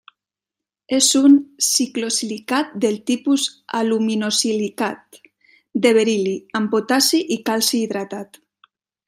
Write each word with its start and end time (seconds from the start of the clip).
És 0.99 1.09
un 1.17 1.33
ciclosilicat 1.65 2.71
del 2.85 2.97
tipus 3.11 3.43
aluminosilicat 3.81 5.21
de 5.85 5.93
beril·li, 5.99 6.35
amb 6.63 6.73
potassi 6.75 7.23
i 7.39 7.39
calci, 7.53 7.83
hidratat. 7.85 8.43